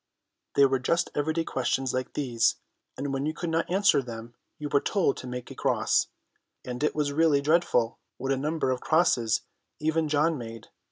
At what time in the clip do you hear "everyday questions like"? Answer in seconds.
1.13-2.13